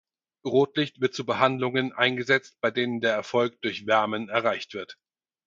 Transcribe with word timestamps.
Rotlicht 0.43 0.99
wird 0.99 1.13
zu 1.13 1.27
Behandlungen 1.27 1.93
eingesetzt 1.93 2.57
bei 2.59 2.71
denen 2.71 3.01
der 3.01 3.13
Erfolg 3.13 3.61
durch 3.61 3.85
Wärmen 3.85 4.29
erreicht 4.29 4.73
wird. 4.73 4.97